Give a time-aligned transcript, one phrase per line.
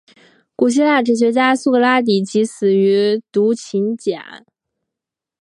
[0.55, 4.43] 古希腊哲学家苏格拉底即死于毒芹碱。